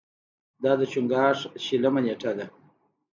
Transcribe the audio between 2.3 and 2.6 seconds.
ده.